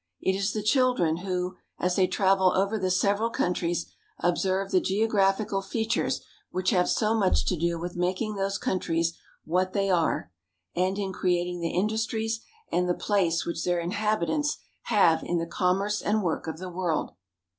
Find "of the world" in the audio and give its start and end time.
16.47-17.11